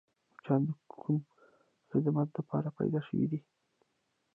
[0.33, 0.69] مچان د
[1.01, 1.19] کوم
[1.91, 3.39] خدمت دپاره پیدا شوي دي؟